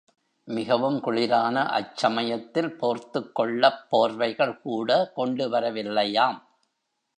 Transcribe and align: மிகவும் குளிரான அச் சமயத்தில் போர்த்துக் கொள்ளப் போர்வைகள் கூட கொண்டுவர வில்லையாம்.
மிகவும் 0.47 0.95
குளிரான 1.03 1.65
அச் 1.69 1.97
சமயத்தில் 1.97 2.71
போர்த்துக் 2.75 3.35
கொள்ளப் 3.35 3.83
போர்வைகள் 3.91 4.61
கூட 4.61 5.11
கொண்டுவர 5.15 5.71
வில்லையாம். 5.71 6.39